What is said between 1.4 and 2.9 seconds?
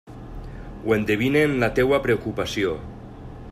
en la teua preocupació.